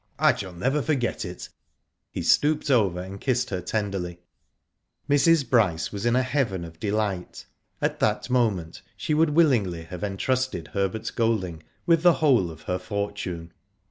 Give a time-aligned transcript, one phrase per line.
[0.17, 1.49] I shall never forget it."
[2.09, 4.17] He stooped over her and kissed her tenderly.
[5.07, 5.47] Mrs.
[5.47, 7.45] Bryce was in a heaven of delight.
[7.83, 12.79] At that moment she would willingly have entrusted Herbert Golding with the whole of her
[12.79, 13.53] fortune.